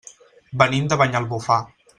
Venim 0.61 0.89
de 0.95 0.99
Banyalbufar. 1.03 1.63